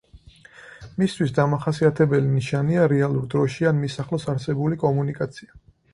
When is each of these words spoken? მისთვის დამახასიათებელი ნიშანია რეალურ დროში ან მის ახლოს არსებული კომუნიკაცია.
მისთვის 1.01 1.33
დამახასიათებელი 1.39 2.31
ნიშანია 2.37 2.87
რეალურ 2.95 3.27
დროში 3.35 3.69
ან 3.73 3.81
მის 3.83 3.99
ახლოს 4.05 4.27
არსებული 4.35 4.81
კომუნიკაცია. 4.87 5.59